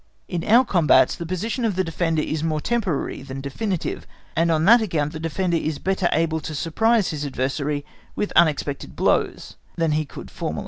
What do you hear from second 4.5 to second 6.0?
that account the defender is